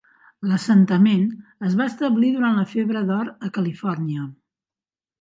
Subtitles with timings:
[0.51, 1.25] L'assentament
[1.69, 4.29] es va establir durant la febre d'or a Califòrnia.